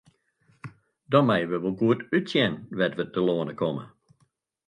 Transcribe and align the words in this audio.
Dan 1.11 1.25
meie 1.27 1.47
we 1.51 1.57
wol 1.63 1.79
goed 1.81 1.99
útsjen 2.17 2.53
wêr't 2.77 2.97
we 2.97 3.05
telâne 3.13 3.53
komme. 3.59 3.85